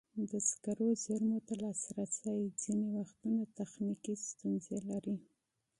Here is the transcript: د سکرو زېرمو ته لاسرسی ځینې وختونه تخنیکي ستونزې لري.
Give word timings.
د 0.29 0.31
سکرو 0.49 0.87
زېرمو 1.03 1.39
ته 1.47 1.53
لاسرسی 1.63 2.39
ځینې 2.61 2.87
وختونه 2.97 3.41
تخنیکي 3.59 4.13
ستونزې 4.27 4.77
لري. 4.89 5.17